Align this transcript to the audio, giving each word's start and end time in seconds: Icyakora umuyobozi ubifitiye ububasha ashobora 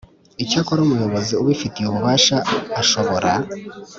Icyakora 0.43 0.79
umuyobozi 0.83 1.33
ubifitiye 1.41 1.85
ububasha 1.87 2.37
ashobora 2.81 3.31